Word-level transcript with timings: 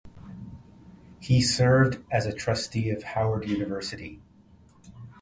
He 1.19 1.43
served 1.43 2.03
as 2.09 2.25
a 2.25 2.33
trustee 2.33 2.89
of 2.89 3.03
Howard 3.03 3.47
University. 3.47 4.19